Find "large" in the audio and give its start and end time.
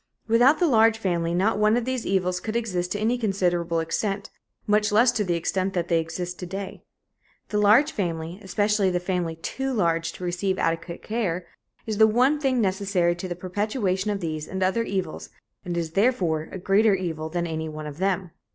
0.65-0.97, 7.59-7.91, 9.71-10.11